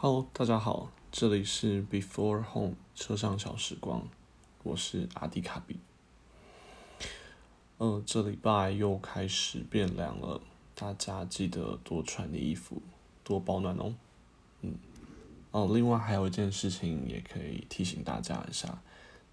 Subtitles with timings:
[0.00, 4.06] Hello，大家好，这里是 Before Home 车上小时光，
[4.62, 5.80] 我是阿迪卡比。
[7.78, 10.40] 呃，这礼拜又开始变凉了，
[10.76, 12.80] 大家记得多穿点衣服，
[13.24, 13.92] 多保暖哦。
[14.60, 14.76] 嗯，
[15.50, 18.80] 哦，另外还有一件事情也可以提醒大家一下，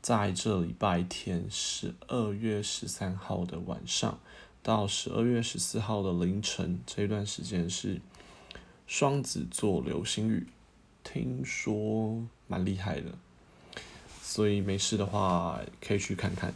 [0.02, 4.18] 在这礼拜天十二月十三号的晚上
[4.64, 8.02] 到十二月十四号的凌晨这一段时间是
[8.88, 10.48] 双子座流星雨。
[11.06, 13.12] 听说蛮厉害的，
[14.22, 16.54] 所以没事的话可以去看看。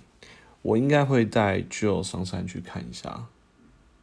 [0.63, 3.27] 我应该会带 Joe 上山去看一下，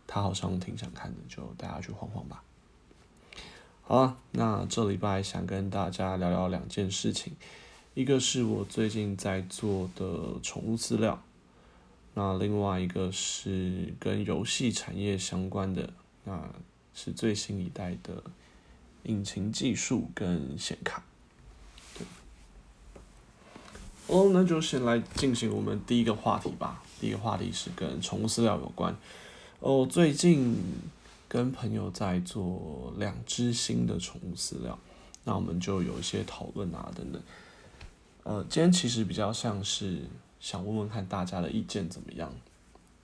[0.06, 2.42] 他好像挺想看的，就带他去晃晃吧。
[3.82, 7.34] 好了，那这礼拜想跟大家聊聊两件事情，
[7.92, 11.22] 一个是我最近在做的宠物饲料，
[12.14, 15.92] 那另外一个是跟游戏产业相关的，
[16.24, 16.48] 那
[16.94, 18.22] 是最新一代的。
[19.06, 21.02] 引擎技术跟显卡，
[21.96, 22.04] 对，
[24.08, 26.82] 哦，那就先来进行我们第一个话题吧。
[27.00, 28.96] 第一个话题是跟宠物饲料有关。
[29.60, 30.56] 哦，最近
[31.28, 34.76] 跟朋友在做两只新的宠物饲料，
[35.22, 37.22] 那我们就有一些讨论啊等等。
[38.24, 40.00] 呃，今天其实比较像是
[40.40, 42.32] 想问问看大家的意见怎么样？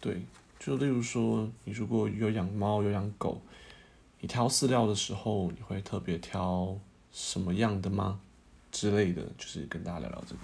[0.01, 0.23] 对，
[0.59, 3.41] 就例如说，你如果有养猫有养狗。
[4.23, 6.79] 你挑饲料的时候，你会特别挑
[7.13, 8.21] 什么样的吗？
[8.71, 10.41] 之类的，就是跟大家聊聊这个。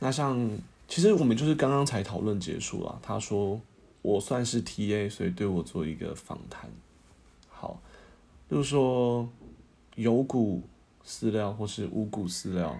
[0.00, 2.98] 那像，其实我们就是刚刚才讨论结束了。
[3.00, 3.60] 他说
[4.02, 6.68] 我算是 T A，所以对我做一个访谈。
[7.48, 7.80] 好，
[8.50, 9.28] 就是说
[9.94, 10.60] 有谷
[11.06, 12.76] 饲料或是无谷饲料，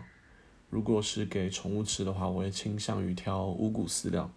[0.71, 4.29] 如果是给宠物吃的话，我会倾向于挑无谷饲料。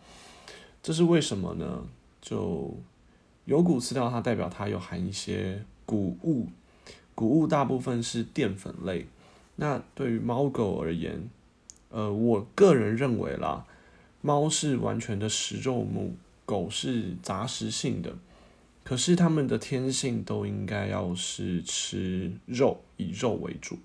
[0.83, 1.83] 这是为什么呢？
[2.21, 2.77] 就
[3.45, 6.47] 有谷饲料，它代表它有含一些谷物，
[7.13, 9.07] 谷物大部分是淀粉类。
[9.57, 11.29] 那对于猫狗而言，
[11.89, 13.65] 呃，我个人认为啦，
[14.21, 16.15] 猫是完全的食肉目，
[16.45, 18.15] 狗是杂食性的。
[18.83, 23.77] 可是它们的天性都应该要是吃肉，以肉为主。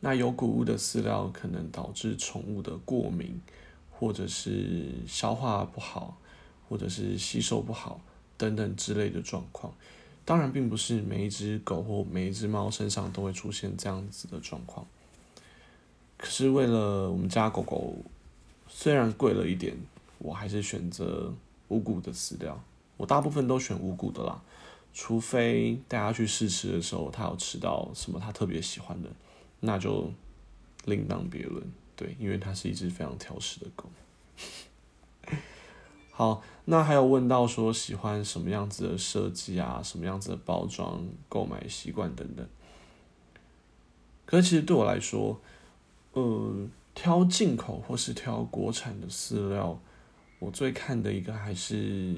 [0.00, 3.40] 那有谷物的饲料可能导致宠物的过敏，
[3.90, 6.18] 或者是消化不好。
[6.68, 8.00] 或者是吸收不好
[8.36, 9.72] 等等之类的状况，
[10.24, 14.86] 当然并不是每一只狗或每一只猫身上都会出现这样子的状况。
[16.18, 17.94] 可是为了我们家狗狗，
[18.68, 19.76] 虽然贵了一点，
[20.18, 21.32] 我还是选择
[21.68, 22.58] 无谷的饲料。
[22.96, 24.42] 我大部分都选无谷的啦，
[24.94, 29.10] 除非带它去试吃的时候，它有吃到什么它特别喜欢的，
[29.60, 30.10] 那就
[30.86, 31.62] 另当别论。
[31.94, 33.84] 对，因为它是一只非常挑食的狗。
[36.18, 42.46] 好，那还有问到说喜欢什么样子的设计啊，什么样子的包装，购买习惯等等。
[44.24, 45.38] 可是其实对我来说，
[46.14, 49.78] 呃，挑进口或是挑国产的饲料，
[50.38, 52.16] 我最看的一个还是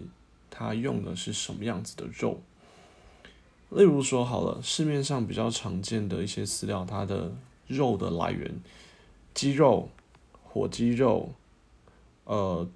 [0.49, 2.39] 它用的是什么样子的肉。
[3.71, 7.33] 例如说，好了，市面上比较常见的一些饲料，它的
[7.67, 8.61] 肉的来源，
[9.35, 9.89] 鸡肉、
[10.45, 11.33] 火鸡肉，
[12.27, 12.69] 呃。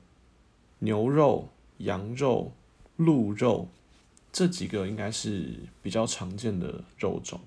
[0.84, 1.48] 牛肉、
[1.78, 2.50] 羊肉、
[2.96, 3.68] 鹿肉
[4.32, 7.40] 这几个应该是比较常见的肉种，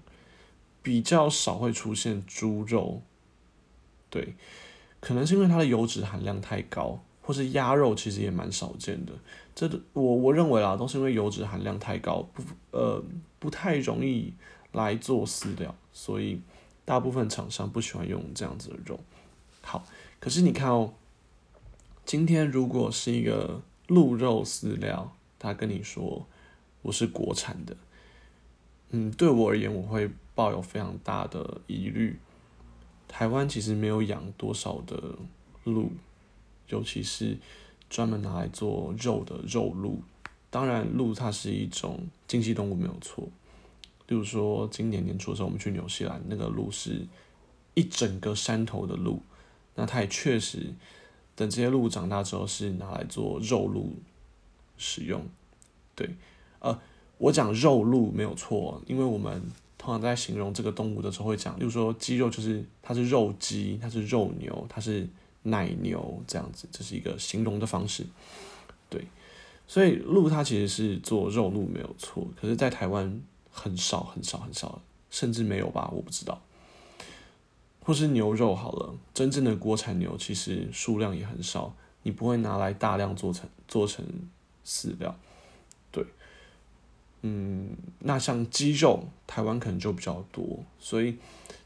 [0.81, 3.01] 比较少会出现猪肉。
[4.09, 4.35] 对，
[5.01, 9.12] 可能是因为它的油脂含量太高，或是鸭肉其实也蛮少见的。
[9.53, 12.41] 这我我认为啦，都是因为油脂含量太高，不
[12.72, 13.03] 呃
[13.38, 14.34] 不太容易
[14.72, 16.40] 来做饲料，所以
[16.85, 18.97] 大部分厂商不喜欢用这样子的肉。
[19.62, 19.85] 好，
[20.22, 20.94] 可是你看哦。
[22.06, 26.28] 今天如果是一个鹿肉饲料，他跟你说
[26.84, 27.76] 我是国产的，
[28.92, 32.20] 嗯，对我而言我会抱有非常大的疑虑。
[33.08, 35.16] 台湾其实没有养多少的
[35.64, 35.94] 鹿，
[36.68, 37.40] 尤其是
[37.90, 40.04] 专门拿来做肉的肉鹿。
[40.52, 43.28] 当然，鹿它是一种经济动物没有错。
[44.08, 47.08] 例如说，今年年初的时候我们去纽西兰，那个鹿是
[47.74, 49.24] 一整个山头的鹿，
[49.74, 50.72] 那它也确实。
[51.35, 53.93] 等这些鹿长大之后，是拿来做肉鹿
[54.78, 55.22] 使用。
[55.96, 56.09] 对，
[56.59, 56.79] 呃，
[57.17, 59.41] 我讲肉鹿没有错，因为我们
[59.78, 65.08] 通常在形容这个动物的时候会讲，例如说鸡肉就是它是肉鸡，它是肉牛，它是
[65.43, 68.05] 奶牛这样子，这是一个形容的方式。
[68.90, 69.05] 对，
[69.67, 73.22] 所以鹿它其实是做肉鹿没有错，可是，在台湾
[73.52, 76.41] 很少很少很少，甚至没有吧，我不知道。
[77.85, 84.03] 或是牛肉好了，真正的国产牛其实数量也很少，你不会拿来大量做成做成
[84.66, 85.16] 饲料，
[85.91, 86.03] 对。
[87.22, 91.17] 嗯，那像鸡肉，台湾可能就比较多，所以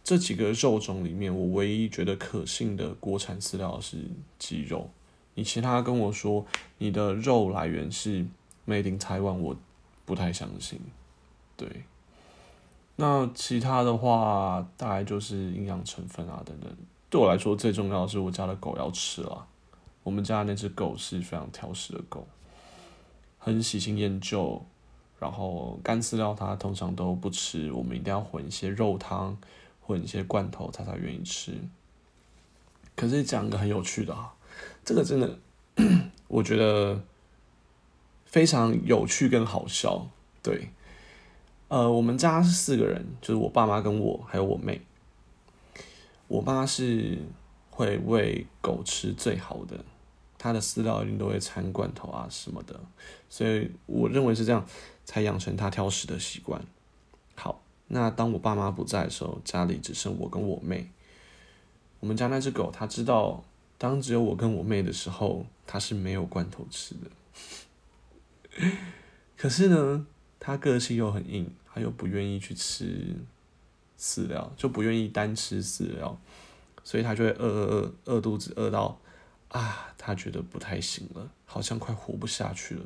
[0.04, 3.98] 这几个肉种里面，我唯一觉得可信的国产饲料是
[4.38, 4.89] 鸡肉。
[5.36, 6.45] 你其他跟我说
[6.80, 8.25] 你的肉来源是
[8.68, 9.56] made in Taiwan，我
[10.04, 10.80] 不太相信。
[11.56, 11.83] 对，
[13.01, 16.69] 那其他的话，大概就是营养成分啊等等。
[17.10, 19.48] 对我来说，最重要的是我家的狗要吃了。
[20.04, 22.28] 我们家那只狗是非常挑食的狗，
[23.38, 24.62] 很喜新厌旧。
[25.18, 29.38] 然后干饲料它通常都不吃，我们一定要混一些肉汤，
[29.81, 31.54] 混一些罐头，它才愿意吃。
[32.98, 34.34] 可是讲个很有趣的啊，
[34.84, 35.40] 这个真的
[36.28, 37.01] 我觉得
[38.25, 40.06] 非常有趣跟好笑。
[40.42, 40.69] 对，
[41.69, 44.81] 呃，我们家是四个人，就是我爸妈跟我还有我妹。
[46.27, 47.18] 我妈是
[47.69, 49.83] 会喂狗吃最好的，
[50.38, 52.80] 她的饲料一定都会掺罐头啊什么的，
[53.30, 54.63] 所以我认为是这样。
[55.06, 56.63] 才养成他挑食的习惯。
[57.33, 60.92] 好，那当我爸妈不在的时候，家里只剩我跟我妹。
[62.00, 63.44] 我们家那只狗，它知道
[63.80, 68.69] 当只有我跟我妹的时候，它是没有罐头吃的。
[69.36, 70.06] 可是呢，
[70.39, 73.15] 它个性又很硬，它又不愿意去吃
[74.00, 76.18] 饲料，就不愿意单吃饲料，
[76.83, 79.00] 所以它就会饿饿饿饿肚子，饿到
[79.50, 82.81] 啊，它觉得不太行了，好像快活不下去了。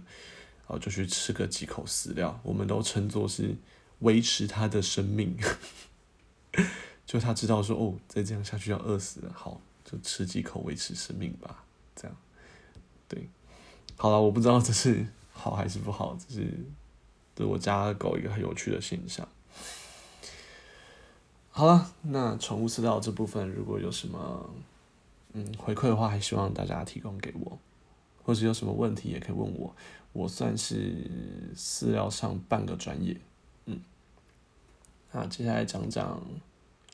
[0.65, 3.53] 然后就去吃个几口饲料，我们都称作是
[3.99, 5.37] 维持他的生命。
[7.05, 11.65] 就他知道说哦，再这样下去要饿死了，好，就吃几口维持生命吧。
[11.93, 12.15] 这样，
[13.09, 13.27] 对，
[13.97, 16.49] 好了，我不知道这是好还是不好，这是
[17.35, 19.27] 对我家的狗一个很有趣的现象。
[21.49, 24.49] 好了，那宠物饲料这部分如果有什么
[25.33, 27.59] 嗯回馈的话，还希望大家提供给我，
[28.23, 29.75] 或者有什么问题也可以问我。
[30.13, 31.09] 我算是
[31.55, 33.19] 饲料上半个专业，
[33.65, 33.79] 嗯，
[35.11, 36.21] 那接下来讲讲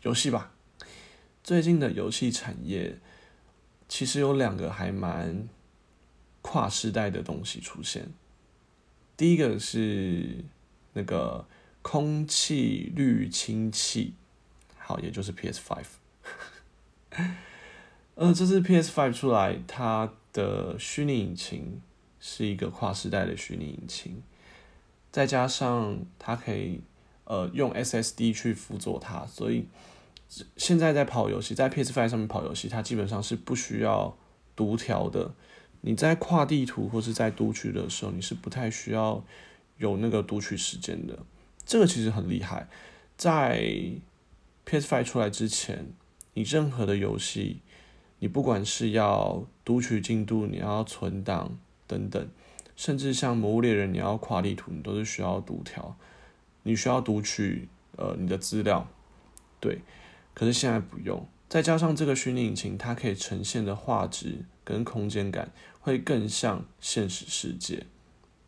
[0.04, 0.52] 游戏吧。
[1.44, 2.98] 最近的游戏产业
[3.88, 5.48] 其实有两个还蛮
[6.42, 8.10] 跨时代的东西出现。
[9.20, 10.46] 第一个是
[10.94, 11.46] 那个
[11.82, 14.14] 空气滤清器，
[14.78, 17.20] 好，也就是 PS Five。
[18.16, 21.82] 呃，这次 PS Five 出来，它的虚拟引擎。
[22.22, 24.22] 是一个跨时代的虚拟引擎，
[25.10, 26.82] 再加上它可以
[27.24, 29.66] 呃用 SSD 去辅佐它，所以
[30.58, 34.18] 现在在跑游戏，在 PS Five 上面跑游戏，它基本上是不需要
[34.56, 35.34] 读条的。
[35.82, 39.24] 你在跨地图或是在读取的时候，你是不太需要
[39.78, 41.20] 有那个读取时间的。
[41.66, 42.68] 这个其实很厉害，
[43.18, 43.62] 在
[44.66, 45.94] PS5 出来之前，
[46.34, 47.62] 你任何的游戏，
[48.20, 51.58] 你不管是要读取进度，你要存档。
[51.90, 52.30] 等等，
[52.76, 55.98] 甚至像《魔物猎人》，你要跨地图，你都是需要读条，
[56.62, 57.68] 你需要读取
[57.98, 58.88] 呃你的资料，
[59.60, 59.80] 对。
[60.36, 65.52] 可是现在不用，再加上这个虚拟引擎，它可以呈现的画质跟空间感
[65.82, 67.88] 会更像现实世界。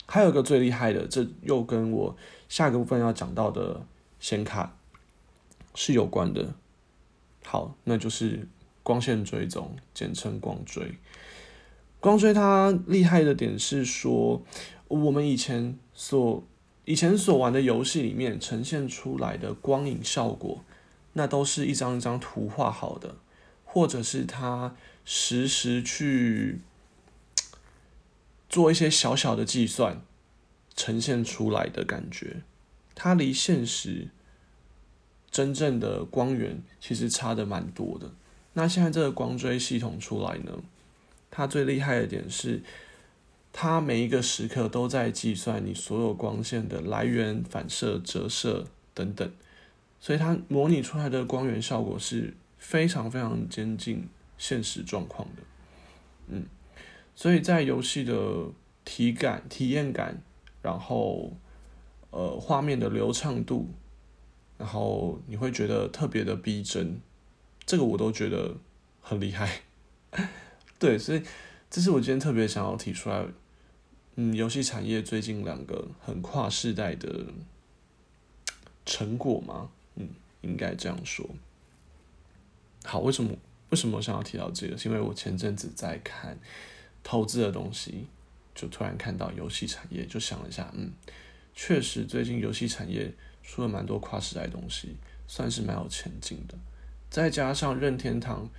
[0.05, 2.15] 还有一个最厉害的，这又跟我
[2.47, 3.85] 下个部分要讲到的
[4.19, 4.77] 显卡
[5.73, 6.53] 是有关的。
[7.43, 8.47] 好，那就是
[8.83, 10.95] 光线追踪，简称光追。
[11.99, 14.43] 光追它厉害的点是说，
[14.87, 16.43] 我们以前所
[16.85, 20.63] 以前所玩的游戏里面呈现出来的光影效果，
[21.13, 23.15] 那都是一张一张图画好的，
[23.65, 26.59] 或者是它实时去
[28.49, 30.01] 做一些小小的计算
[30.75, 32.41] 呈现出来的感觉，
[32.95, 34.07] 它离现实
[35.29, 38.11] 真正的光源其实差的蛮多的。
[38.53, 40.51] 那现在这个光追系统出来呢？
[41.29, 42.61] 它最厉害的点是，
[43.53, 49.31] 它每一个时刻都在计算你所有光线的来源、反射、折射等等，
[50.01, 55.43] 所以它模拟出来的光源效果是非常非常接近现实状况的。
[56.27, 56.45] 嗯，
[57.15, 58.47] 所以在游戏的
[58.83, 60.21] 体感、体验感，
[60.63, 61.31] 然后
[62.09, 63.69] 呃画面的流畅度，
[64.57, 66.99] 然后你会觉得特别的逼真，
[67.65, 68.57] 这个我都觉得
[69.01, 69.61] 很厉害。
[70.79, 71.21] 对，所以
[71.69, 73.23] 这是我今天特别想要提出来，
[74.15, 77.27] 嗯，游戏产业最近两个很跨世代的
[78.83, 80.07] 成果嘛，嗯，
[80.41, 81.29] 应该这样说。
[82.83, 83.31] 好，为什么
[83.69, 84.77] 为什么我想要提到这个？
[84.77, 86.37] 是因为我前阵子在看
[87.03, 88.07] 投资的东西，
[88.55, 90.91] 就突然看到游戏产业，就想了一下，嗯，
[91.53, 94.95] 确实最近游戏产业出了蛮多跨时代东西，
[95.27, 96.55] 算是蛮有前景的。
[97.09, 98.49] 再加上任天堂。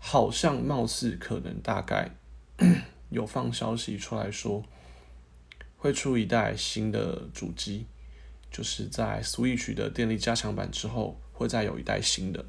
[0.00, 2.08] 好像貌似可能大概
[3.10, 4.64] 有放消息出来说，
[5.76, 7.84] 会出一代新的主机，
[8.50, 12.44] 就是在 Switch 的电力加强版之后，会再有一代新的。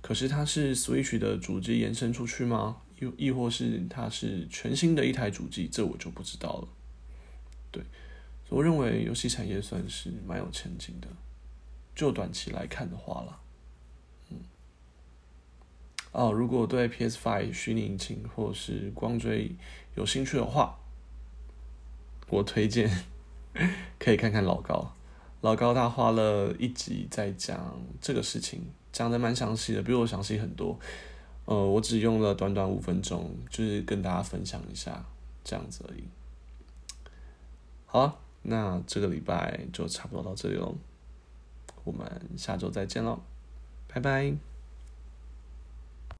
[0.00, 2.82] 可是它是 Switch 的主机延伸出去吗？
[2.98, 5.68] 亦亦或是它是全新的一台主机？
[5.68, 6.68] 这我就不知道了。
[7.70, 7.82] 对，
[8.48, 11.08] 我认为游戏产业算是蛮有前景的，
[11.94, 13.40] 就短期来看的话啦。
[14.30, 14.38] 嗯。
[16.12, 19.54] 哦，如果对 PS Five 虚拟引擎或是光追
[19.94, 20.78] 有兴趣的话，
[22.28, 23.04] 我推荐
[23.98, 24.94] 可以看看老高。
[25.42, 30.78] 老高他花了一集在讲这个事情，讲的蛮详细的，比我详细很多。
[31.44, 35.04] 呃，我只用了短短五分钟，就是跟大家分享一下
[35.42, 36.04] 这样子而已。
[37.86, 40.76] 好，那这个礼拜就差不多到这里喽，
[41.82, 43.18] 我们下周再见喽，
[43.88, 44.51] 拜拜。